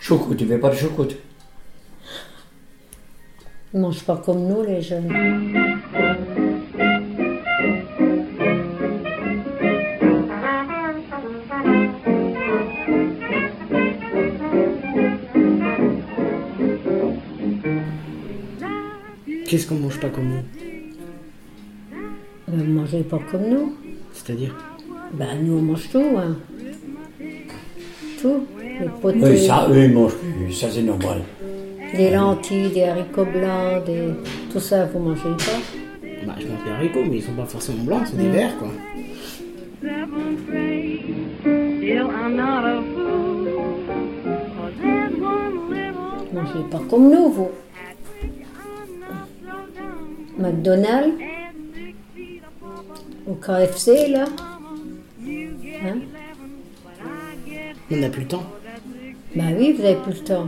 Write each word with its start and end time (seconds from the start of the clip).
Choucroute, 0.00 0.38
tu 0.38 0.46
veux 0.46 0.58
pas 0.58 0.70
de 0.70 0.76
choucroute 0.76 1.14
Ils 3.74 3.80
mangent 3.80 4.02
pas 4.02 4.16
comme 4.16 4.48
nous, 4.48 4.62
les 4.62 4.80
jeunes. 4.80 5.12
Qu'est-ce 19.46 19.66
qu'on 19.66 19.74
mange 19.74 20.00
pas 20.00 20.08
comme 20.08 20.28
nous? 20.28 20.44
Ils 22.48 22.56
ne 22.56 22.64
mangez 22.72 23.02
pas 23.02 23.18
comme 23.30 23.48
nous. 23.48 23.76
C'est-à-dire? 24.14 24.56
Ben, 25.12 25.42
nous, 25.42 25.58
on 25.58 25.62
mange 25.62 25.90
tout. 25.90 26.16
Hein. 26.16 26.38
Tout. 28.22 28.46
Les 28.80 28.88
Oui, 29.22 29.38
ça, 29.46 29.66
eux, 29.70 29.84
ils 29.84 29.92
mangent 29.92 30.14
plus. 30.16 30.52
Ça, 30.52 30.68
c'est 30.70 30.82
normal. 30.82 31.22
des 31.94 32.10
lentilles, 32.10 32.70
des 32.70 32.84
haricots 32.84 33.24
blancs, 33.26 33.84
des... 33.84 34.08
tout 34.52 34.60
ça, 34.60 34.86
vous 34.86 34.98
mangez 35.00 35.22
pas? 35.22 36.06
Bah, 36.26 36.34
je 36.38 36.46
mange 36.46 36.64
des 36.64 36.70
haricots, 36.70 37.04
mais 37.08 37.16
ils 37.16 37.22
sont 37.22 37.32
pas 37.32 37.44
forcément 37.46 37.82
blancs, 37.84 38.02
c'est 38.06 38.16
des 38.16 38.28
verts, 38.28 38.56
quoi. 38.58 38.68
Still, 41.40 42.06
I'm 42.10 42.36
not 42.36 42.64
a 42.64 42.82
fool. 42.94 43.48
'Cause 44.26 44.74
there's 44.82 45.14
one 45.20 45.70
little 45.70 45.94
Vous 46.32 46.38
mangez 46.40 46.70
pas 46.70 46.80
comme 46.88 47.10
nous, 47.10 47.28
vous. 47.30 47.50
McDonald's, 50.38 51.14
au 53.26 53.34
KFC, 53.34 54.08
là. 54.08 54.24
Hein? 55.84 55.98
On 57.90 57.96
n'a 57.96 58.08
plus 58.08 58.22
le 58.22 58.28
temps. 58.28 58.44
Ben 59.34 59.54
oui, 59.58 59.72
vous 59.78 59.84
avez 59.84 59.96
plus 59.96 60.12
le 60.20 60.24
temps. 60.24 60.46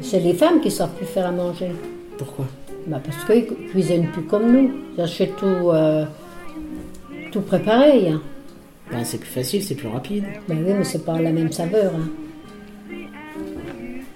C'est 0.00 0.20
les 0.20 0.34
femmes 0.34 0.60
qui 0.60 0.70
savent 0.70 0.94
plus 0.96 1.06
faire 1.06 1.26
à 1.26 1.32
manger. 1.32 1.70
Pourquoi 2.18 2.46
Ben 2.86 3.00
parce 3.04 3.24
qu'ils 3.24 3.46
cuisinent 3.70 4.08
plus 4.12 4.22
comme 4.22 4.50
nous. 4.52 4.70
Ils 4.96 5.00
achètent 5.00 5.36
tout, 5.36 5.46
euh, 5.46 6.04
tout 7.30 7.40
préparé. 7.40 8.08
hein. 8.08 8.20
Bah, 8.90 8.98
c'est 9.04 9.18
plus 9.18 9.30
facile, 9.30 9.62
c'est 9.62 9.74
plus 9.74 9.88
rapide. 9.88 10.24
Ben 10.48 10.58
oui, 10.66 10.74
mais 10.78 10.84
c'est 10.84 11.04
pas 11.04 11.20
la 11.20 11.30
même 11.32 11.50
saveur. 11.52 11.92
hein. 11.94 12.08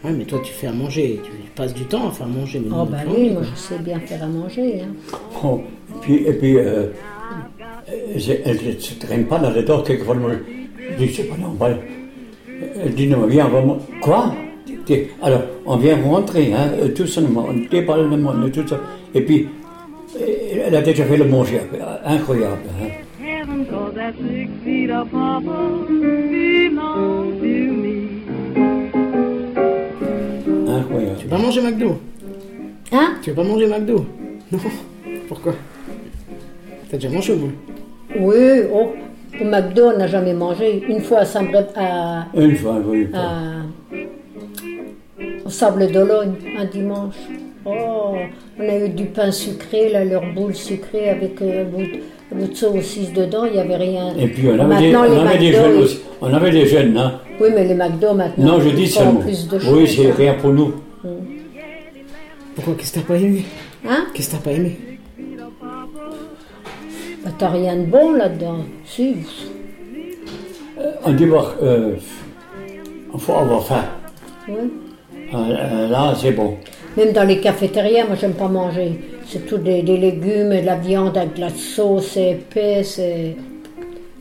Ouais, 0.04 0.12
mais 0.12 0.24
toi, 0.24 0.40
tu 0.44 0.52
fais 0.52 0.66
à 0.68 0.72
manger. 0.72 1.20
Tu 1.24 1.30
passes 1.56 1.74
du 1.74 1.84
temps 1.84 2.08
à 2.08 2.12
faire 2.12 2.28
manger. 2.28 2.60
Mais 2.62 2.68
nous, 2.68 2.76
Oh 2.82 2.84
ben 2.84 2.98
fait 2.98 3.08
oui, 3.08 3.30
moi 3.30 3.42
je 3.42 3.58
sais 3.58 3.78
bien 3.78 3.98
faire 4.00 4.22
à 4.22 4.26
manger. 4.26 4.82
hein. 4.82 5.16
Oh, 5.42 5.60
et 5.90 5.98
puis, 6.02 6.14
et 6.26 6.32
puis 6.34 6.58
euh, 6.58 6.88
elle 7.88 8.74
ne 8.74 8.78
se 8.78 8.94
traîne 8.94 9.24
pas 9.26 9.38
dans 9.38 9.50
le 9.50 9.62
dos 9.62 9.82
quelquefois. 9.82 10.16
Je 10.78 10.94
dis, 11.04 11.12
c'est 11.14 11.24
pas 11.24 11.36
normal. 11.36 11.80
Elle 12.84 12.94
dit, 12.94 13.06
non, 13.08 13.26
viens, 13.26 13.46
on 13.46 13.50
va 13.50 13.62
man- 13.64 13.78
Quoi? 14.00 14.34
Alors, 15.22 15.42
on 15.64 15.76
vient 15.78 15.96
rentrer, 16.02 16.52
hein, 16.52 16.70
euh, 16.80 16.88
tout 16.88 17.06
seulement, 17.06 17.46
on 17.48 17.68
déballe 17.70 18.08
le 18.08 18.16
monde, 18.16 18.50
tout 18.52 18.66
ça. 18.68 18.78
Et 19.14 19.20
puis, 19.20 19.48
euh, 20.20 20.64
elle 20.66 20.74
a 20.76 20.82
déjà 20.82 21.04
fait 21.04 21.16
le 21.16 21.24
manger, 21.24 21.60
euh, 21.74 21.96
incroyable. 22.04 22.62
Hein. 22.80 22.88
Incroyable. 30.68 31.16
Tu 31.18 31.24
veux 31.24 31.30
pas 31.30 31.38
manger 31.38 31.60
McDo? 31.62 31.98
Hein? 32.92 33.14
Tu 33.22 33.30
veux 33.30 33.36
pas 33.36 33.44
manger 33.44 33.66
McDo? 33.66 34.06
Non. 34.52 34.58
Pourquoi? 35.28 35.54
T'as 36.90 36.96
déjà 36.96 37.10
mangé 37.10 37.32
au 37.32 37.36
bout 37.36 37.52
Oui, 38.18 38.34
oh, 38.72 38.92
au 39.40 39.44
McDo, 39.44 39.90
on 39.94 39.98
n'a 39.98 40.06
jamais 40.06 40.32
mangé. 40.34 40.82
Une 40.88 41.00
fois 41.00 41.18
à, 41.18 41.24
Sambre- 41.24 41.66
à, 41.76 42.26
Une 42.34 42.56
fois, 42.56 42.76
oui. 42.86 43.08
à- 43.14 43.62
au 45.44 45.48
Sable 45.50 45.90
d'Olonne, 45.92 46.34
un 46.58 46.64
dimanche. 46.64 47.14
Oh, 47.64 48.14
on 48.60 48.68
a 48.68 48.76
eu 48.84 48.88
du 48.90 49.04
pain 49.06 49.30
sucré, 49.32 49.88
là, 49.90 50.04
leur 50.04 50.22
boule 50.34 50.54
sucrée 50.54 51.08
avec 51.10 51.40
euh, 51.42 51.62
un 51.62 51.64
bout, 51.64 51.82
de- 51.82 52.00
un 52.32 52.36
bout 52.38 52.48
de 52.48 52.54
saucisse 52.54 53.12
dedans, 53.12 53.44
il 53.44 53.52
n'y 53.54 53.58
avait 53.60 53.76
rien. 53.76 54.14
Et 54.18 54.28
puis, 54.28 54.48
on 54.48 54.58
avait, 54.58 54.76
des, 54.82 54.92
Maintenant, 54.92 55.04
on 55.22 55.26
avait 55.26 55.38
des 55.38 55.50
McDo, 55.50 55.62
jeunes 55.64 55.82
aussi. 55.82 56.00
On 56.20 56.32
avait 56.32 56.50
des 56.50 56.66
jeunes, 56.66 56.96
hein. 56.96 57.20
Oui, 57.40 57.48
mais 57.54 57.64
les 57.64 57.74
McDo 57.74 58.14
maintenant. 58.14 58.44
Non, 58.54 58.60
je 58.60 58.68
ils 58.68 58.74
dis 58.74 58.86
seulement. 58.86 59.14
plus 59.20 59.48
de 59.48 59.58
Oui, 59.72 59.86
c'est 59.88 60.10
rien 60.12 60.34
pour 60.34 60.50
nous. 60.52 60.74
Pourquoi 62.54 62.74
Qu'est-ce 62.74 62.94
que 62.94 63.00
t'as 63.00 63.06
pas 63.06 63.16
aimé? 63.16 63.44
Hein? 63.86 64.06
Qu'est-ce 64.14 64.30
que 64.30 64.36
t'as 64.36 64.42
pas 64.42 64.52
aimé? 64.52 64.78
T'as 67.38 67.48
rien 67.48 67.76
de 67.76 67.84
bon 67.84 68.12
là-dedans. 68.12 68.58
Si. 68.84 69.16
On 71.04 71.12
dit, 71.12 71.26
bah, 71.26 71.54
euh, 71.62 71.94
il 73.12 73.20
faut 73.20 73.34
avoir 73.34 73.64
faim. 73.64 73.84
Oui. 74.48 74.54
Euh, 75.34 75.36
euh, 75.36 75.88
là, 75.88 76.14
c'est 76.20 76.30
bon. 76.32 76.56
Même 76.96 77.12
dans 77.12 77.24
les 77.24 77.40
cafétérias, 77.40 78.06
moi, 78.06 78.16
j'aime 78.18 78.32
pas 78.34 78.48
manger. 78.48 78.98
C'est 79.26 79.44
tout 79.46 79.58
des, 79.58 79.82
des 79.82 79.96
légumes 79.96 80.52
et 80.52 80.62
de 80.62 80.66
la 80.66 80.76
viande 80.76 81.16
avec 81.18 81.34
de 81.34 81.40
la 81.42 81.50
sauce, 81.50 82.16
épais. 82.16 82.82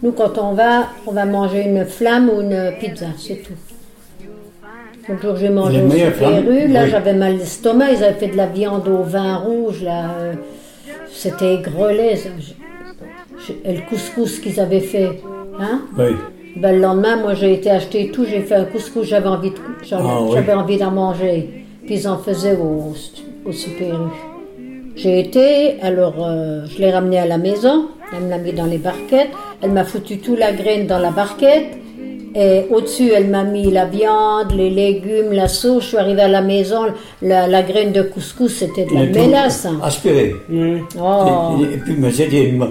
Nous, 0.01 0.11
quand 0.11 0.37
on 0.37 0.53
va, 0.53 0.87
on 1.07 1.11
va 1.11 1.25
manger 1.25 1.63
une 1.65 1.85
flamme 1.85 2.29
ou 2.29 2.41
une 2.41 2.73
pizza, 2.79 3.07
c'est 3.17 3.35
tout. 3.43 3.53
L'autre 5.07 5.21
jour, 5.21 5.35
j'ai 5.37 5.49
mangé 5.49 5.81
au 5.81 5.85
U, 5.85 6.67
là, 6.67 6.83
oui. 6.83 6.89
j'avais 6.89 7.13
mal 7.13 7.37
l'estomac, 7.37 7.91
ils 7.91 8.03
avaient 8.03 8.15
fait 8.19 8.27
de 8.27 8.37
la 8.37 8.47
viande 8.47 8.87
au 8.87 9.03
vin 9.03 9.35
rouge, 9.35 9.83
là. 9.83 10.09
euh, 10.19 10.33
C'était 11.11 11.53
aigrelet. 11.53 12.17
Et 13.65 13.73
le 13.73 13.81
couscous 13.89 14.39
qu'ils 14.39 14.59
avaient 14.59 14.79
fait, 14.79 15.21
hein? 15.59 15.81
Oui. 15.97 16.15
ben, 16.57 16.75
le 16.75 16.81
lendemain, 16.81 17.17
moi, 17.17 17.33
j'ai 17.33 17.53
été 17.53 17.69
acheter 17.69 18.11
tout, 18.11 18.25
j'ai 18.29 18.41
fait 18.41 18.55
un 18.55 18.65
couscous, 18.65 19.05
j'avais 19.07 19.27
envie 19.27 19.51
de- 19.51 19.55
Ah, 19.91 20.21
oui. 20.21 20.29
j'avais 20.33 20.53
envie 20.53 20.77
d'en 20.77 20.91
manger. 20.91 21.65
Puis 21.85 21.95
ils 21.99 22.07
en 22.07 22.17
faisaient 22.17 22.55
au, 22.57 22.93
au 23.47 23.51
Super. 23.51 23.99
J'ai 24.95 25.19
été, 25.19 25.79
alors 25.81 26.15
euh, 26.25 26.65
je 26.67 26.79
l'ai 26.79 26.89
ramené 26.91 27.19
à 27.19 27.25
la 27.25 27.37
maison, 27.37 27.87
elle 28.15 28.23
me 28.23 28.29
l'a 28.29 28.37
mis 28.37 28.53
dans 28.53 28.65
les 28.65 28.77
barquettes, 28.77 29.29
elle 29.61 29.71
m'a 29.71 29.83
foutu 29.83 30.19
tout 30.19 30.35
la 30.37 30.53
graine 30.53 30.87
dans 30.87 30.99
la 30.99 31.11
barquette, 31.11 31.77
et 32.33 32.63
au-dessus, 32.69 33.11
elle 33.15 33.27
m'a 33.27 33.43
mis 33.43 33.69
la 33.71 33.85
viande, 33.85 34.51
les 34.55 34.69
légumes, 34.69 35.31
la 35.31 35.47
sauce. 35.47 35.83
Je 35.83 35.87
suis 35.89 35.97
arrivée 35.97 36.21
à 36.23 36.27
la 36.27 36.41
maison, 36.41 36.81
la, 37.21 37.47
la 37.47 37.61
graine 37.63 37.91
de 37.93 38.01
couscous, 38.01 38.53
c'était 38.55 38.85
de 38.85 38.93
la 38.93 39.05
mélasse. 39.05 39.65
hein. 39.65 39.79
Aspiré. 39.83 40.35
Oh. 40.99 41.57
Et, 41.61 41.75
et 41.75 41.77
puis, 41.77 41.95
mais 41.97 42.11
c'était 42.11 42.53
euh, 42.59 42.65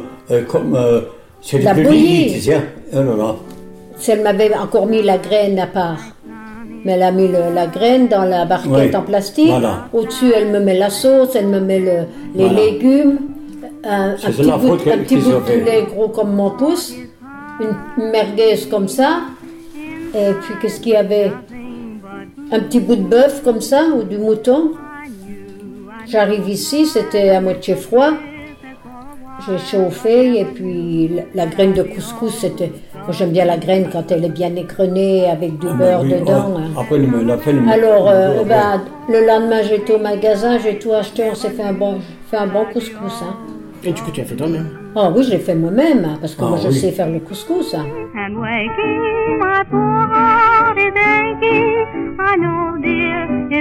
comme. 0.48 0.74
Euh, 0.76 1.00
c'était 1.40 1.64
La 1.64 1.74
bouillie. 1.74 2.36
Oh. 2.96 3.34
Si 3.96 4.10
elle 4.10 4.22
m'avait 4.22 4.54
encore 4.56 4.86
mis 4.86 5.02
la 5.02 5.18
graine 5.18 5.58
à 5.58 5.66
part. 5.66 5.98
Mais 6.84 6.92
elle 6.92 7.02
a 7.02 7.10
mis 7.12 7.28
le- 7.28 7.54
la 7.54 7.66
graine 7.66 8.08
dans 8.08 8.24
la 8.24 8.44
barquette 8.44 8.70
Oui, 8.90 8.96
en 8.96 9.02
plastique. 9.02 9.48
voilà. 9.48 9.86
Au-dessus, 9.92 10.32
elle 10.36 10.48
me 10.50 10.60
met 10.60 10.76
la 10.76 10.90
sauce, 10.90 11.34
elle 11.34 11.46
me 11.48 11.58
met 11.60 11.78
le- 11.78 12.06
les 12.34 12.44
Voilà. 12.46 12.60
légumes. 12.60 13.18
Un, 13.84 14.10
un 14.10 14.16
C'est 14.18 14.32
petit, 14.32 14.50
bout, 14.50 14.72
un 14.74 14.98
petit 14.98 15.16
bout 15.16 15.30
de 15.32 15.36
poulet 15.38 15.86
gros 15.94 16.08
comme 16.08 16.34
mon 16.34 16.50
pouce. 16.50 16.94
Une 17.60 18.10
merguez 18.10 18.56
comme 18.70 18.88
ça. 18.88 19.20
Et 20.14 20.32
puis, 20.42 20.54
qu'est-ce 20.60 20.80
qu'il 20.80 20.92
y 20.92 20.96
avait? 20.96 21.32
Un 22.52 22.60
petit 22.60 22.80
bout 22.80 22.96
de 22.96 23.02
bœuf 23.02 23.42
comme 23.42 23.60
ça, 23.60 23.84
ou 23.96 24.02
du 24.02 24.18
mouton. 24.18 24.72
J'arrive 26.06 26.48
ici, 26.48 26.86
c'était 26.86 27.30
à 27.30 27.40
moitié 27.40 27.74
froid. 27.76 28.10
J'ai 29.46 29.58
chauffé 29.58 30.40
et 30.40 30.44
puis 30.44 31.08
la, 31.08 31.22
la 31.34 31.46
graine 31.50 31.72
de 31.74 31.82
couscous, 31.82 32.34
c'était. 32.38 32.72
Moi 32.94 33.10
j'aime 33.12 33.30
bien 33.32 33.44
la 33.44 33.58
graine 33.58 33.88
quand 33.92 34.10
elle 34.10 34.24
est 34.24 34.28
bien 34.30 34.54
écrênée 34.56 35.26
avec 35.28 35.58
du 35.58 35.66
Ah, 35.70 35.74
beurre 35.74 36.00
oui, 36.02 36.14
dedans. 36.14 36.52
oh, 36.54 36.58
hein. 36.58 36.70
Après, 36.80 36.98
le, 36.98 37.22
la. 37.22 37.72
Alors, 37.72 38.08
euh, 38.08 38.42
ben, 38.44 38.80
le 39.08 39.26
lendemain 39.26 39.62
j'étais 39.62 39.92
au 39.94 39.98
magasin, 39.98 40.56
j'ai 40.58 40.78
tout 40.78 40.92
acheté, 40.92 41.24
on 41.30 41.34
s'est 41.34 41.50
fait 41.50 41.62
un 41.62 41.74
bon, 41.74 41.98
fait 42.30 42.38
un 42.38 42.46
bon 42.46 42.64
couscous. 42.72 43.22
Hein. 43.22 43.36
Et 43.86 43.92
du 43.92 44.00
coup, 44.00 44.10
tu 44.10 44.22
as 44.22 44.24
fait 44.24 44.34
toi-même? 44.36 44.68
Ah 44.96 45.10
oui, 45.14 45.24
je 45.24 45.30
l'ai 45.32 45.38
fait 45.38 45.54
moi-même, 45.54 46.04
hein, 46.06 46.16
parce 46.20 46.34
que 46.34 46.42
Ah, 46.42 46.48
moi 46.48 46.58
je 46.64 46.70
sais 46.70 46.90
faire 46.92 47.10
le 47.10 47.20
couscous. 47.20 47.74
hein. 47.74 47.84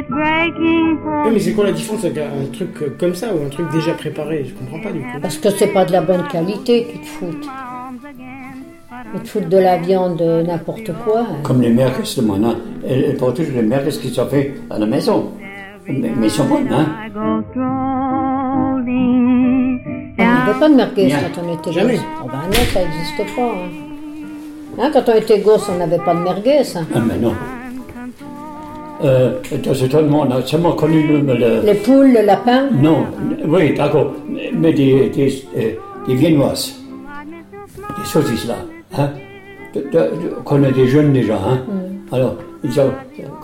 Oui, 0.01 1.31
mais 1.33 1.39
c'est 1.39 1.53
quoi 1.53 1.65
la 1.65 1.71
différence 1.71 2.03
avec 2.05 2.17
un 2.17 2.45
truc 2.51 2.69
euh, 2.81 2.95
comme 2.99 3.13
ça 3.15 3.27
ou 3.33 3.45
un 3.45 3.49
truc 3.49 3.71
déjà 3.71 3.93
préparé? 3.93 4.45
Je 4.45 4.53
comprends 4.53 4.79
pas 4.81 4.91
du 4.91 4.99
coup. 5.01 5.07
Parce 5.21 5.37
que 5.37 5.49
c'est 5.51 5.67
pas 5.67 5.85
de 5.85 5.91
la 5.91 6.01
bonne 6.01 6.23
qualité 6.31 6.85
qu'ils 6.85 7.01
te 7.01 7.05
foutent. 7.05 7.47
Ils 9.15 9.21
te 9.21 9.27
foutent 9.27 9.49
de 9.49 9.57
la 9.57 9.77
viande, 9.77 10.21
euh, 10.21 10.43
n'importe 10.43 10.91
quoi. 11.03 11.25
Comme 11.43 11.61
les 11.61 11.69
merguez 11.69 12.03
de 12.17 12.21
mon 12.21 12.43
hein. 12.43 12.55
Elle, 12.87 13.03
elle 13.05 13.17
porte 13.17 13.35
toujours 13.37 13.55
les 13.55 13.61
merguez 13.61 13.91
qui 13.91 14.09
sont 14.09 14.25
faites 14.27 14.53
à 14.69 14.79
la 14.79 14.85
maison. 14.85 15.31
Mais, 15.87 16.11
mais 16.15 16.27
ils 16.27 16.31
sont 16.31 16.45
bonnes, 16.45 16.69
hein. 16.71 16.85
On 20.17 20.23
n'avait 20.23 20.59
pas 20.59 20.69
de 20.69 20.75
merguez 20.75 21.05
Bien. 21.07 21.19
quand 21.35 21.41
on 21.45 21.53
était 21.53 21.71
Jamais. 21.73 21.93
gosse. 21.95 22.03
Oh 22.23 22.27
ben 22.27 22.37
non, 22.47 22.53
ça 22.73 22.79
n'existait 22.79 23.35
pas. 23.35 23.51
Hein. 23.51 24.79
Hein, 24.79 24.89
quand 24.93 25.09
on 25.09 25.15
était 25.15 25.39
gosse, 25.39 25.69
on 25.69 25.77
n'avait 25.77 25.97
pas 25.99 26.13
de 26.15 26.19
merguez. 26.19 26.61
hein. 26.75 26.85
Ah, 26.95 26.99
mais 27.05 27.17
non. 27.17 27.33
Euh, 29.03 29.31
dans 29.63 29.73
ce 29.73 29.85
temps, 29.85 30.00
on 30.11 30.31
a 30.31 30.41
seulement 30.45 30.71
connu 30.73 31.05
le. 31.07 31.19
le- 31.21 31.61
Les 31.65 31.73
poules, 31.73 32.13
le 32.13 32.25
lapin. 32.25 32.69
non, 32.81 33.05
oui, 33.45 33.73
d'accord. 33.73 34.13
Mais 34.53 34.71
des, 34.73 35.09
des, 35.09 35.44
euh, 35.57 35.71
des 36.07 36.15
viennoises. 36.15 36.75
Des 38.00 38.05
saucisses 38.05 38.47
là. 38.47 38.55
Hein. 38.97 39.09
De- 39.73 39.81
de- 39.81 39.88
de- 39.91 40.35
qu'on 40.45 40.59
des 40.59 40.88
jeunes 40.88 41.11
déjà. 41.13 41.35
Hein. 41.35 41.59
Alors, 42.11 42.35
ils 42.63 42.79
ont- 42.79 42.91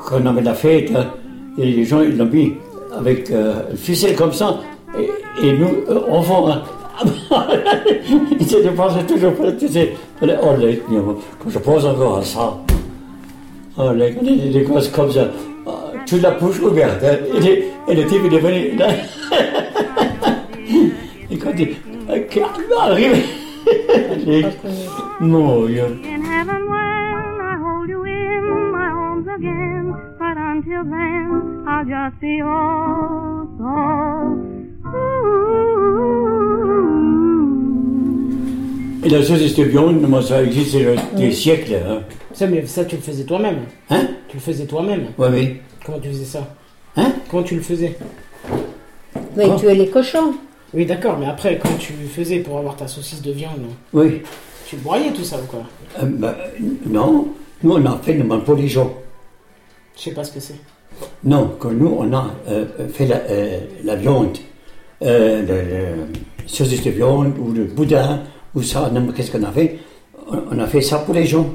quand 0.08 0.18
on 0.24 0.26
avait 0.28 0.42
la 0.44 0.54
fête, 0.54 0.92
hein, 0.96 1.08
et 1.58 1.66
les 1.66 1.84
gens 1.84 2.02
ils 2.02 2.18
l'ont 2.18 2.26
mis 2.26 2.54
avec 2.98 3.30
euh, 3.32 3.54
une 3.72 3.78
ficelle 3.78 4.16
comme 4.16 4.32
ça, 4.32 4.60
et, 4.98 5.10
et 5.48 5.54
nous, 5.58 5.68
euh, 5.90 6.00
enfants, 6.12 6.48
hein, 6.50 6.62
ils 8.40 8.46
se 8.48 8.58
dépensaient 8.58 9.04
toujours 9.04 9.34
tu 9.60 9.68
sais, 9.68 9.94
oh 10.22 10.26
les, 10.60 10.82
quand 10.88 11.50
je 11.50 11.60
pense 11.60 11.86
encore 11.86 12.18
à 12.20 12.24
ça, 12.24 12.58
oh 13.78 13.92
les, 13.94 14.12
les, 14.22 14.36
les 14.50 14.64
comme 14.64 15.12
ça, 15.12 15.28
tu 16.10 16.18
la 16.20 16.32
bouche 16.32 16.60
ouverte, 16.62 17.04
hein, 17.04 17.18
et, 17.88 17.96
le 17.96 18.06
type 18.08 18.22
il 18.26 18.34
est 18.34 18.40
venu, 18.40 18.76
là, 18.78 18.88
et 21.32 21.38
quand 21.38 21.52
il 21.56 21.76
arrive, 22.80 23.24
les- 24.26 24.46
non, 25.22 25.68
il 25.68 25.76
y 25.76 25.80
a- 25.80 25.86
In 25.86 26.24
heaven 26.24 26.64
when 26.68 27.42
I 27.42 27.56
hold 27.62 27.90
you 27.90 28.04
in 28.04 28.72
my 28.72 28.88
arms 28.90 29.28
again. 29.28 29.94
But 30.20 30.38
until 30.38 30.84
then, 30.84 31.66
I'll 31.68 31.86
just 31.86 32.20
be 32.20 32.42
so. 33.58 33.70
Et 39.06 39.10
la 39.10 39.22
viande, 39.64 40.02
moi, 40.08 40.22
ça 40.22 40.44
existe 40.44 40.76
depuis 40.76 41.00
des 41.16 41.32
siècles. 41.32 41.76
Hein, 41.88 42.00
Ça, 42.34 42.48
mais 42.48 42.66
ça, 42.66 42.84
tu 42.86 42.96
le 42.96 43.02
faisais 43.02 43.24
toi-même. 43.24 43.60
hein? 43.90 44.02
Tu 44.28 44.38
le 44.38 44.42
faisais 44.42 44.66
toi-même. 44.66 45.06
Oui, 45.18 45.28
oui. 45.32 45.56
Comment 45.90 46.02
tu 46.02 46.10
faisais 46.10 46.26
ça 46.26 46.48
Hein 46.98 47.14
Comment 47.32 47.44
tu 47.44 47.56
le 47.56 47.62
faisais 47.62 47.98
Mais 49.36 49.46
Quoi 49.48 49.56
tuer 49.56 49.74
les 49.76 49.90
cochons. 49.90 50.34
Oui, 50.74 50.86
d'accord, 50.86 51.18
mais 51.18 51.26
après, 51.26 51.58
comment 51.58 51.78
tu 51.78 51.94
faisais 51.94 52.40
pour 52.40 52.60
avoir 52.60 52.76
ta 52.76 52.88
saucisse 52.88 53.22
de 53.24 53.32
viande 53.32 53.62
Oui. 53.92 54.22
Tu 54.68 54.76
broyais 54.76 55.12
tout 55.12 55.24
ça 55.24 55.38
ou 55.38 55.48
quoi 55.48 55.64
Euh, 56.00 56.06
ben, 56.06 56.36
non, 56.86 57.30
nous, 57.64 57.72
on 57.72 57.86
a 57.88 57.98
fait 58.04 58.14
le 58.14 58.24
pour 58.42 58.54
les 58.56 58.68
gens. 58.68 58.94
Je 59.98 60.02
sais 60.04 60.12
pas 60.12 60.24
ce 60.24 60.32
que 60.32 60.40
c'est. 60.40 60.60
Non, 61.24 61.56
quand 61.58 61.72
nous, 61.72 61.96
on 61.98 62.14
a 62.14 62.28
euh, 62.48 62.66
fait 62.94 63.08
la, 63.08 63.16
euh, 63.30 63.60
la 63.84 63.96
viande, 63.96 64.38
euh, 65.02 65.42
le, 65.42 65.48
le 65.48 66.14
saucisse 66.46 66.84
de 66.84 66.92
viande, 66.92 67.34
ou 67.40 67.52
le 67.52 67.64
boudin, 67.64 68.22
ou 68.54 68.62
ça, 68.62 68.92
non, 68.94 69.02
mais 69.02 69.14
qu'est-ce 69.14 69.32
qu'on 69.32 69.44
a 69.44 69.52
fait? 69.52 69.80
On, 70.30 70.38
on 70.52 70.60
a 70.60 70.68
fait 70.68 70.82
ça 70.82 71.00
pour 71.00 71.16
les 71.16 71.26
gens. 71.26 71.50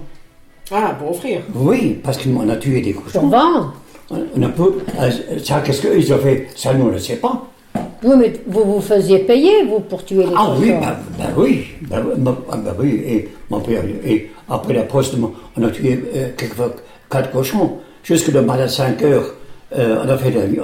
Ah, 0.72 0.96
pour 0.98 1.10
offrir 1.12 1.42
Oui, 1.54 2.00
parce 2.02 2.18
qu'on 2.18 2.48
a 2.48 2.56
tué 2.56 2.80
des 2.80 2.94
Pour 2.94 3.04
cochons. 3.04 3.28
vendre. 3.28 3.74
On, 4.10 4.42
a 4.42 4.48
peu, 4.48 4.74
euh, 5.00 5.10
ça, 5.42 5.60
qu'est-ce 5.64 5.80
qu'ils 5.86 6.12
ont 6.12 6.18
fait? 6.18 6.48
Ça, 6.56 6.74
nous, 6.74 6.86
on 6.88 6.92
ne 6.92 6.98
sait 6.98 7.16
pas. 7.16 7.46
Oui, 8.02 8.14
mais 8.18 8.32
vous 8.46 8.64
vous 8.64 8.80
faisiez 8.80 9.20
payer, 9.20 9.64
vous, 9.64 9.80
pour 9.80 10.04
tuer 10.04 10.24
les 10.24 10.32
Ah 10.36 10.46
cochons. 10.48 10.60
oui, 10.60 10.70
ben, 10.72 10.96
ben 11.18 11.24
oui, 11.36 11.64
ben, 11.88 12.04
oui, 12.06 12.34
oui, 12.78 12.90
et 13.08 13.28
mon 13.50 13.60
père, 13.60 13.82
et 14.06 14.30
après 14.48 14.74
la 14.74 14.82
poste, 14.82 15.14
on 15.56 15.62
a 15.62 15.70
tué 15.70 15.98
euh, 16.14 16.28
quelquefois 16.36 16.74
quatre 17.10 17.30
cochons, 17.32 17.78
jusque 18.02 18.28
le 18.28 18.42
matin 18.42 18.64
à 18.64 18.68
5 18.68 19.02
heures, 19.04 19.34
euh, 19.76 19.96
on, 20.04 20.08
a 20.08 20.16
fait 20.18 20.30
la, 20.30 20.46
vi- 20.46 20.60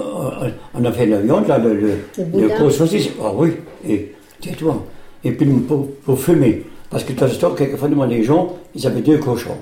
on 0.75 0.85
a 0.85 0.93
fait 0.93 1.07
la 1.07 1.21
viande, 1.21 1.49
là, 1.49 1.57
le, 1.59 1.75
le, 1.75 1.89
Le 2.19 2.41
le 2.43 2.49
gros 2.49 2.71
saucisse, 2.71 3.09
ah 3.23 3.33
oui, 3.35 3.53
et 3.89 4.13
tais-toi, 4.41 4.85
et 5.25 5.33
puis 5.33 5.47
pour, 5.47 5.89
pour 6.05 6.19
fumer, 6.21 6.63
parce 6.91 7.05
que 7.05 7.13
dans 7.15 7.27
ce 7.27 7.37
temps, 7.41 7.53
quelquefois, 7.53 7.89
les 8.07 8.23
gens, 8.23 8.55
ils 8.75 8.87
avaient 8.87 9.01
deux 9.01 9.19
cochons, 9.19 9.57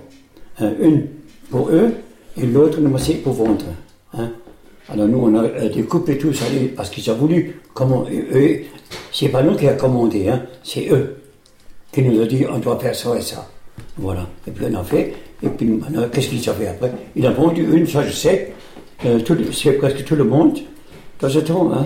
Hein, 0.61 0.73
une 0.81 1.07
pour 1.51 1.69
eux, 1.71 1.93
et 2.41 2.47
l'autre, 2.47 2.81
nous, 2.81 2.97
c'est 2.99 3.15
pour 3.15 3.35
vendre, 3.35 3.67
hein. 4.15 4.31
Alors 4.91 5.07
nous, 5.07 5.19
on 5.19 5.35
a 5.35 5.43
euh, 5.43 5.69
découpé 5.69 6.17
tout 6.17 6.33
ça, 6.33 6.47
parce 6.75 6.89
qu'ils 6.89 7.11
ont 7.11 7.15
voulu, 7.15 7.61
comment, 7.75 8.07
eux, 8.11 8.61
c'est 9.13 9.29
pas 9.29 9.43
nous 9.43 9.55
qui 9.55 9.69
a 9.69 9.75
commandé, 9.75 10.29
hein, 10.29 10.43
c'est 10.63 10.89
eux 10.91 11.17
qui 11.93 12.03
nous 12.03 12.23
ont 12.23 12.27
dit, 12.27 12.45
on 12.51 12.59
doit 12.59 12.79
faire 12.79 12.95
ça 12.95 13.17
et 13.17 13.21
ça. 13.21 13.47
Voilà. 13.99 14.27
Et 14.47 14.51
puis 14.51 14.65
on 14.71 14.79
a 14.79 14.85
fait, 14.85 15.15
et 15.43 15.49
puis 15.49 15.67
maintenant, 15.67 16.09
qu'est-ce 16.11 16.29
qu'ils 16.29 16.49
ont 16.49 16.55
fait 16.55 16.69
après? 16.69 16.93
Il 17.17 17.27
a 17.27 17.31
vendu 17.31 17.69
une, 17.71 17.87
ça 17.87 18.03
je 18.03 18.13
sais, 18.13 18.53
euh, 19.05 19.19
c'est 19.53 19.73
presque 19.73 20.05
tout 20.05 20.17
le 20.17 20.25
monde, 20.25 20.59
dans 21.21 21.29
ce 21.29 21.41
temps, 21.41 21.71
hein. 21.73 21.85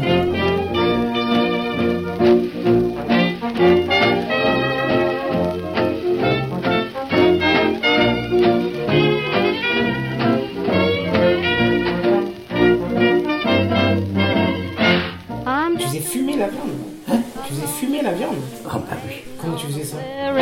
La 16.42 16.48
viande 16.48 16.70
Hein 17.10 17.18
Tu 17.46 17.54
faisais 17.54 17.66
fumer 17.66 18.02
la 18.02 18.12
viande 18.12 18.36
Ah 18.66 18.70
bah 18.74 18.96
oui. 19.06 19.14
Comment 19.40 19.56
tu 19.56 19.66
faisais 19.66 19.84
ça 19.84 19.96
a 20.28 20.32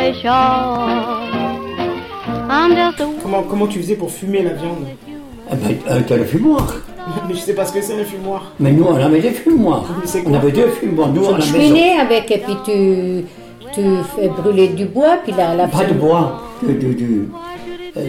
comment, 3.21 3.43
comment 3.43 3.67
tu 3.67 3.79
faisais 3.79 3.95
pour 3.95 4.11
fumer 4.11 4.43
la 4.43 4.53
viande 4.53 4.85
Eh 5.51 5.55
ben, 5.55 5.77
euh, 5.89 6.01
t'as 6.07 6.17
le 6.17 6.25
fumoir. 6.25 6.67
Mais 7.27 7.33
je 7.33 7.39
sais 7.39 7.53
pas 7.55 7.65
ce 7.65 7.73
que 7.73 7.81
c'est 7.81 7.99
un 7.99 8.03
fumoir. 8.03 8.51
Mais 8.59 8.71
nous, 8.71 8.83
on 8.85 8.95
avait 8.95 9.21
des 9.21 9.31
fumoirs. 9.31 9.85
On 10.25 10.33
avait 10.33 10.51
deux 10.51 10.67
fumoirs, 10.67 11.09
nous, 11.09 11.23
la 11.23 11.37
maison. 11.37 11.51
cheminée 11.53 11.99
avec, 11.99 12.29
et 12.31 12.37
puis 12.39 12.55
tu, 12.65 13.25
tu 13.73 13.81
fais 14.15 14.27
brûler 14.29 14.67
du 14.69 14.85
bois, 14.85 15.17
puis 15.23 15.33
la, 15.35 15.55
la 15.55 15.67
Pas 15.67 15.85
de 15.85 15.93
bois, 15.93 16.41
de, 16.61 16.73
de, 16.73 16.93
de- 16.93 17.27
euh, 17.97 17.99
euh, 17.99 18.01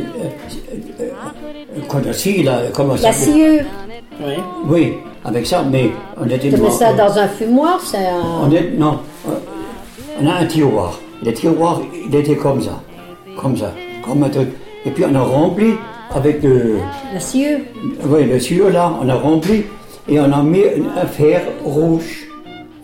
euh, 1.00 1.00
euh, 1.00 1.81
quoi 1.89 2.00
de 2.00 2.12
scie, 2.12 2.43
là, 2.43 2.61
comment 2.75 2.97
ça 2.97 3.12
La. 3.12 3.65
Ouais. 4.21 4.37
Oui, 4.67 4.93
avec 5.25 5.47
ça, 5.47 5.63
mais 5.71 5.91
on 6.21 6.27
était 6.27 6.51
Tu 6.51 6.57
mets 6.61 6.71
ça 6.71 6.91
euh, 6.91 6.97
dans 6.97 7.19
un 7.19 7.29
fumoir, 7.29 7.81
c'est 7.81 7.99
un... 8.07 8.21
On 8.47 8.51
est, 8.51 8.71
non, 8.77 8.99
euh, 9.29 9.33
on 10.21 10.27
a 10.27 10.35
un 10.35 10.47
tiroir. 10.47 10.99
Le 11.25 11.33
tiroir, 11.33 11.81
il 12.09 12.15
était 12.15 12.35
comme 12.37 12.61
ça, 12.61 12.81
comme 13.41 13.57
ça, 13.57 13.73
comme 14.05 14.23
un 14.25 14.29
truc. 14.29 14.49
Et 14.85 14.91
puis 14.91 15.05
on 15.09 15.15
a 15.15 15.21
rempli 15.23 15.75
avec 16.15 16.43
le, 16.43 16.77
la 17.15 17.21
sciure. 17.21 17.59
oui, 18.07 18.25
le 18.25 18.39
tuyau 18.39 18.69
là, 18.69 18.93
on 19.01 19.09
a 19.09 19.15
rempli 19.15 19.65
et 20.09 20.19
on 20.21 20.33
a 20.33 20.43
mis 20.43 20.63
un 21.01 21.07
fer 21.07 21.43
rouge. 21.65 22.27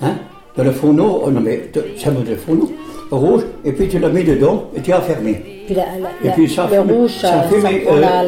Hein, 0.01 0.13
dans 0.57 0.63
le 0.65 0.71
fourneau, 0.71 1.23
on 1.25 1.37
a 1.37 1.41
mis, 1.41 1.57
ça 1.97 2.11
met 2.13 2.19
le 2.29 2.37
fourneau 2.37 2.71
rouge, 3.11 3.43
et 3.65 3.73
puis 3.73 3.89
tu 3.89 3.99
l'as 3.99 4.11
mis 4.11 4.23
dedans 4.23 4.65
et 4.77 4.81
tu 4.81 4.93
as 4.93 5.01
fermé. 5.01 5.65
Puis 5.67 5.75
la, 5.75 5.85
la, 6.01 6.31
Et 6.31 6.33
puis 6.35 6.49
ça 6.49 6.69
le 6.71 6.77
fume- 6.83 6.93
rouge, 6.93 7.11
ça 7.21 7.29
ça, 7.29 7.43
fume, 7.45 7.63
ça 7.63 7.69
euh, 7.69 8.23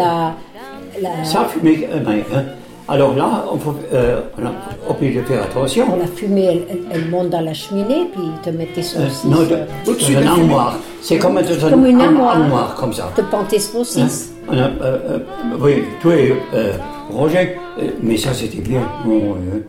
la, 1.01 1.25
Ça 1.25 1.45
fumait, 1.45 1.89
euh, 1.93 1.99
ben, 2.01 2.19
hein. 2.35 2.43
Alors 2.91 3.15
là, 3.15 3.45
on, 3.53 3.57
faut, 3.57 3.75
euh, 3.95 4.21
on 4.37 4.47
a 4.47 4.51
obligé 4.91 5.21
de 5.21 5.25
faire 5.27 5.45
attention. 5.45 5.87
la 5.97 6.07
fumée, 6.09 6.45
elle, 6.47 6.63
elle- 6.69 6.83
elle 6.91 7.09
monte 7.09 7.31
dans 7.31 7.41
la 7.41 7.55
cheminée, 7.55 8.07
puis 8.13 8.23
te 8.43 8.51
met 8.51 8.67
tes 8.67 8.81
Euh, 8.81 8.83
saucisses. 8.83 9.25
non, 9.27 9.43
de, 9.43 9.53
euh, 9.53 9.65
Au-dessus 9.87 10.17
de 10.17 10.25
armoire. 10.27 10.77
C'est 11.01 11.17
comme 11.19 11.35
comme 11.71 11.87
une 11.87 12.01
arm- 12.01 12.17
armoire. 12.17 12.37
armoire, 12.37 12.75
comme 12.75 12.93
ça. 12.93 13.13
te 13.15 13.21
prends 13.23 13.45
tes 13.45 13.57
Hein? 13.57 13.61
saucisses. 13.61 14.33
On 14.49 14.55
a, 14.55 14.63
euh, 14.63 14.69
euh, 14.83 15.19
oui, 15.61 15.85
toi 16.03 16.13
euh, 16.55 16.73
Roger, 17.13 17.57
euh, 17.81 17.91
mais 18.03 18.17
ça 18.17 18.35
c'était 18.35 18.59
bien. 18.61 18.83
Bon, 19.05 19.37
euh, 19.37 19.61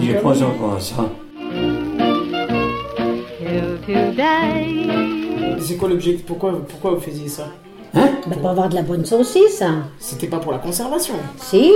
si 0.00 0.06
je 0.12 0.16
pense 0.18 0.38
encore 0.40 0.76
à 0.76 0.80
ça. 0.80 1.04
C'est 5.60 5.76
quoi 5.76 5.88
l'objectif 5.90 6.24
pourquoi, 6.24 6.52
pourquoi 6.66 6.92
vous 6.92 7.00
faisiez 7.00 7.28
ça? 7.28 7.44
Hein? 7.94 8.08
Bah, 8.26 8.36
pour 8.40 8.48
avoir 8.50 8.68
de 8.70 8.74
la 8.76 8.82
bonne 8.82 9.04
saucisse, 9.04 9.60
hein. 9.62 9.82
C'était 9.98 10.28
pas 10.28 10.38
pour 10.38 10.52
la 10.52 10.58
conservation. 10.58 11.14
Si, 11.36 11.70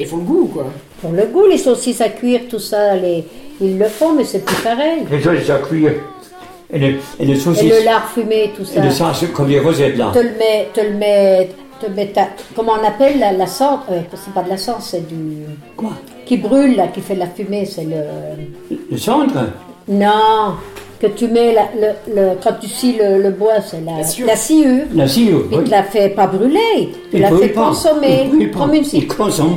Il 0.00 0.06
faut 0.06 0.16
le 0.16 0.22
goût, 0.22 0.50
quoi. 0.52 0.66
pour 1.00 1.12
le 1.12 1.24
goût, 1.26 1.46
les 1.46 1.58
saucisses 1.58 2.00
à 2.00 2.08
cuire, 2.08 2.40
tout 2.48 2.58
ça, 2.58 2.96
les, 2.96 3.22
ils 3.60 3.78
le 3.78 3.84
font, 3.86 4.12
mais 4.14 4.24
c'est 4.24 4.44
plus 4.44 4.56
pareil. 4.62 5.00
Les 5.10 5.20
choses 5.20 5.50
à 5.50 5.58
cuire. 5.58 5.92
Et 6.72 6.78
les, 6.78 6.96
et 7.18 7.24
les 7.26 7.32
Et 7.34 7.36
saucisses. 7.36 7.72
le 7.78 7.84
lard 7.84 8.08
fumé, 8.14 8.50
tout 8.56 8.62
Et 8.62 8.64
ça. 8.76 8.80
le 8.84 8.90
ça, 8.90 9.12
c'est 9.14 9.32
comme 9.32 9.48
les 9.48 9.60
rosettes 9.60 9.96
là. 9.96 10.10
te 10.14 10.18
le 10.20 10.30
mets, 10.38 10.68
te 10.72 10.80
le 10.80 10.90
mets, 10.94 11.48
te 11.80 11.90
mets 11.90 12.06
ta- 12.06 12.28
comment 12.56 12.72
on 12.80 12.86
appelle 12.86 13.18
la, 13.18 13.32
la 13.32 13.46
cendre 13.46 13.84
euh, 13.90 14.00
C'est 14.14 14.32
pas 14.32 14.42
de 14.42 14.48
la 14.50 14.56
cendre, 14.56 14.80
c'est 14.80 15.06
du 15.06 15.38
Quoi? 15.76 15.90
qui 16.26 16.36
brûle 16.36 16.76
là, 16.76 16.86
qui 16.88 17.00
fait 17.00 17.14
de 17.14 17.18
la 17.20 17.26
fumée, 17.26 17.64
c'est 17.66 17.84
le 17.84 18.76
Le 18.90 18.96
cendre? 18.96 19.32
Non 19.88 20.54
que 21.00 21.06
tu 21.08 21.26
mets 21.28 21.54
la- 21.54 21.70
le, 21.74 22.14
le- 22.14 22.30
quand 22.42 22.52
tu 22.60 22.68
scies 22.68 22.96
le, 23.00 23.22
le 23.22 23.30
bois, 23.30 23.60
c'est 23.66 23.80
la 23.84 23.98
La 23.98 24.04
sciure. 24.04 24.26
la 24.26 24.36
sciure. 24.36 24.84
La 24.94 25.08
sciure. 25.08 25.44
Il 25.50 25.58
oui. 25.58 25.64
te 25.64 25.70
la 25.70 25.82
fait 25.82 26.10
pas 26.10 26.26
brûler, 26.26 26.60
tu 27.10 27.16
Il 27.16 27.20
la 27.22 27.30
fais 27.32 27.48
pas. 27.48 27.68
consommer, 27.68 28.30
Il 28.38 28.50
pas. 28.50 28.58
comme 28.60 28.74
une 28.74 28.82
Il 28.82 28.86
scie. 28.86 29.06
consomme. 29.06 29.56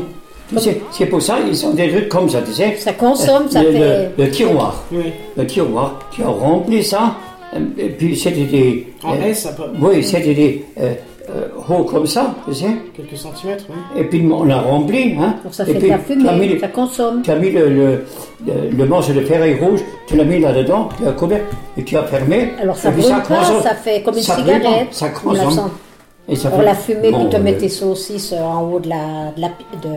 Tu 0.49 0.57
C'est 0.91 1.05
pour 1.07 1.21
ça 1.21 1.37
ils 1.47 1.55
sont 1.55 1.71
des 1.73 1.89
trucs 1.89 2.09
comme 2.09 2.29
ça, 2.29 2.41
tu 2.41 2.51
sais. 2.53 2.75
Ça 2.77 2.93
consomme, 2.93 3.49
ça 3.49 3.63
le, 3.63 3.71
fait- 3.71 4.09
Le, 4.17 4.23
le 4.25 4.29
tiroir. 4.31 4.83
Oui. 4.91 5.11
Le 5.37 5.45
tiroir. 5.47 5.99
Tu 6.11 6.21
as 6.23 6.27
rempli 6.27 6.83
ça. 6.83 7.15
euh, 7.55 7.59
Et 7.77 7.89
puis 7.89 8.15
c'était 8.15 8.43
des. 8.45 8.93
En 9.03 9.13
euh, 9.13 9.25
S, 9.27 9.43
ça 9.43 9.53
peut. 9.53 9.63
Oui, 9.81 10.03
c'était 10.03 10.33
des 10.33 10.65
euh, 10.79 10.93
euh, 11.29 11.47
hauts 11.69 11.83
comme 11.85 12.05
ça, 12.05 12.35
tu 12.47 12.53
sais. 12.53 12.65
Quelques 12.95 13.17
centimètres, 13.17 13.65
oui. 13.69 14.01
Et 14.01 14.03
puis 14.03 14.29
on 14.31 14.43
l'a 14.43 14.59
rempli, 14.59 15.15
hein. 15.19 15.35
Donc 15.43 15.53
ça 15.53 15.63
Et 15.63 15.67
fait 15.67 15.73
de 15.75 15.79
puis, 15.79 15.89
la 15.89 15.97
tu 15.97 16.11
as 16.11 16.15
mis, 16.15 16.39
fumée, 16.41 16.47
le- 16.55 16.59
ça 16.59 16.67
consomme. 16.67 17.21
tu 17.23 17.31
as 17.31 17.35
mis 17.35 17.49
le, 17.49 17.69
le, 17.69 18.05
le, 18.45 18.53
le 18.77 18.85
morceau 18.85 19.13
de 19.13 19.21
ferraille 19.21 19.57
rouge, 19.59 19.79
tu 20.07 20.17
l'as 20.17 20.25
mis 20.25 20.39
là-dedans, 20.39 20.89
tu 20.97 21.07
as 21.07 21.13
couvert 21.13 21.41
et 21.77 21.83
tu 21.83 21.95
as 21.97 22.03
fermé. 22.03 22.49
Alors 22.61 22.75
ça 22.75 22.89
et 22.89 22.91
puis 22.91 23.01
brûle 23.03 23.13
pas, 23.27 23.37
consomme. 23.37 23.63
ça 23.63 23.75
fait 23.75 24.01
comme 24.03 24.17
une 24.17 24.21
Ça 24.23 24.35
brûle 24.35 24.55
cigarette. 24.55 24.87
Ça 24.91 25.07
On 25.25 25.31
la 25.31 25.43
consomme. 25.45 25.71
Et 26.29 26.35
ça 26.35 26.49
Pour 26.49 26.59
fait- 26.59 26.65
la 26.65 26.75
fumée, 26.75 27.11
Bon, 27.11 27.19
puis 27.25 27.29
te 27.29 27.41
mets 27.41 27.53
euh, 27.55 27.59
tes 27.59 27.69
saucisses 27.69 28.31
euh, 28.33 28.41
en 28.41 28.61
haut 28.71 28.79
de 28.79 28.87
la, 28.89 29.31
de 29.35 29.41
la, 29.41 29.47
de, 29.47 29.95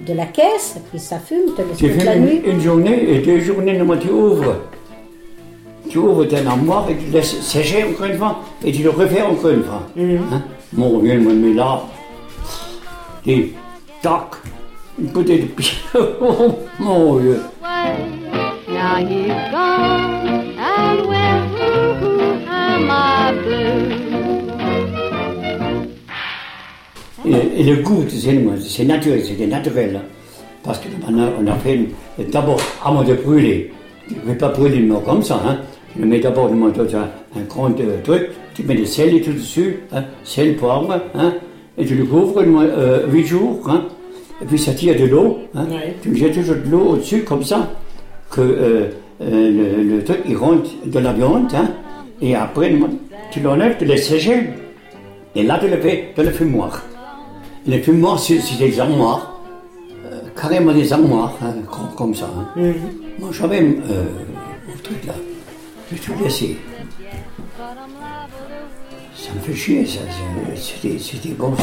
de 0.00 0.14
la 0.14 0.26
caisse, 0.26 0.74
et 0.76 0.80
puis 0.90 0.98
ça 0.98 1.18
fume, 1.18 1.54
te 1.56 1.62
laisse 1.62 1.76
Tu 1.78 1.90
toute 1.90 2.04
la 2.04 2.14
une, 2.16 2.24
nuit. 2.26 2.42
une 2.44 2.60
journée 2.60 3.14
et 3.14 3.18
deux 3.20 3.40
journées, 3.40 3.76
normalement, 3.76 4.02
tu 4.02 4.10
ouvres. 4.10 4.56
Tu 5.88 5.98
ouvres 5.98 6.24
ton 6.24 6.46
armoire 6.46 6.88
et 6.88 6.96
tu 6.96 7.06
le 7.06 7.12
laisses 7.12 7.40
sécher 7.42 7.84
encore 7.84 8.06
une 8.06 8.16
fois 8.16 8.38
et 8.64 8.72
tu 8.72 8.82
le 8.82 8.90
refais 8.90 9.22
encore 9.22 9.50
une 9.50 9.62
fois. 9.64 9.82
Mhm. 9.94 10.20
Hein? 10.32 10.42
Mon 10.72 10.98
Dieu, 11.00 11.18
moi, 11.20 11.32
mais 11.34 11.52
là, 11.52 11.82
des 13.26 13.52
toc, 14.02 14.36
une 14.98 15.06
bouteille 15.08 15.50
de. 15.94 15.98
Oh 16.20 16.58
mon 16.78 17.18
Dieu. 17.18 17.40
way. 17.62 17.94
Now 18.68 18.96
he's 18.96 19.28
gone, 19.52 20.56
and 20.58 21.06
with 21.06 22.48
am 22.48 22.90
I 22.90 23.32
blue? 23.44 24.01
Et, 27.32 27.60
et 27.60 27.64
le 27.64 27.76
goût, 27.82 28.04
c'est 28.08 28.84
naturel, 28.84 29.24
c'était 29.24 29.46
naturel. 29.46 29.96
hein. 29.96 30.04
Parce 30.62 30.78
que 30.78 30.88
maintenant, 31.00 31.30
on 31.42 31.46
a 31.48 31.54
fait 31.54 31.80
d'abord, 32.30 32.60
avant 32.84 33.02
de 33.02 33.14
brûler, 33.14 33.72
tu 34.08 34.14
ne 34.14 34.20
peux 34.32 34.38
pas 34.38 34.48
brûler 34.50 34.78
le 34.78 34.86
mort 34.86 35.02
comme 35.02 35.22
ça. 35.22 35.40
Hein. 35.46 35.58
Tu 35.94 36.00
le 36.00 36.06
mets 36.06 36.20
d'abord 36.20 36.48
dans 36.48 36.66
un, 36.66 37.08
un 37.36 37.42
grand 37.48 37.70
euh, 37.80 38.00
truc, 38.04 38.28
tu 38.54 38.62
mets 38.62 38.74
des 38.76 38.86
sel 38.86 39.14
et 39.14 39.20
tout 39.20 39.32
dessus, 39.32 39.80
hein, 39.92 40.04
sel, 40.24 40.56
poivre, 40.56 41.00
hein, 41.14 41.34
et 41.76 41.84
tu 41.84 41.94
le 41.94 42.04
couvres 42.04 42.42
euh, 42.46 43.06
8 43.10 43.26
jours. 43.26 43.60
Hein, 43.68 43.86
et 44.40 44.44
puis 44.46 44.58
ça 44.58 44.72
tire 44.72 44.96
de 44.98 45.04
l'eau. 45.06 45.38
Hein, 45.54 45.66
Ouais. 45.70 45.94
Tu 46.02 46.14
jettes 46.16 46.34
toujours 46.34 46.56
de 46.64 46.70
l'eau 46.70 46.80
au-dessus, 46.92 47.22
comme 47.24 47.42
ça, 47.44 47.68
que 48.30 48.40
euh, 48.40 48.86
euh, 49.22 49.76
le, 49.80 49.96
le 49.96 50.04
truc, 50.04 50.18
il 50.28 50.36
rentre 50.36 50.70
de 50.84 50.98
la 50.98 51.12
viande. 51.12 51.52
Hein, 51.54 51.70
et 52.20 52.34
après, 52.36 52.72
tu 53.32 53.40
l'enlèves, 53.40 53.76
tu 53.78 53.84
le 53.84 53.90
laisses 53.94 54.08
sécher. 54.08 54.44
Et 55.34 55.42
là, 55.42 55.58
tu 55.60 55.68
le 55.68 55.76
fais 55.78 56.12
dans 56.16 56.22
le 56.22 56.30
fumoir. 56.30 56.82
Et 56.82 56.91
le 57.66 57.80
fumoir, 57.82 58.18
c'est 58.18 58.40
c'est 58.40 58.58
des 58.58 58.78
armoires, 58.80 59.40
euh, 60.06 60.20
carrément 60.40 60.72
des 60.72 60.92
armoires, 60.92 61.34
hein, 61.42 61.54
comme, 61.70 61.94
comme 61.96 62.14
ça. 62.14 62.28
hein. 62.36 62.48
Mhm. 62.56 62.74
Moi, 63.18 63.30
j'avais 63.32 63.60
euh, 63.60 64.04
un 64.72 64.78
truc 64.82 65.04
là. 65.06 65.14
J'ai 65.92 65.98
tout 65.98 66.12
laissé. 66.22 66.56
Ça 69.14 69.30
me 69.34 69.40
fait 69.40 69.54
chier, 69.54 69.86
ça. 69.86 70.00
c'était 70.56 71.28
bon, 71.34 71.54
ça. 71.56 71.62